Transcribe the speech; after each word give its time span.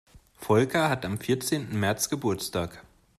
Volker 0.39 0.89
hat 0.89 1.05
am 1.05 1.19
vierzehnten 1.19 1.79
März 1.79 2.09
Geburtstag. 2.09 2.83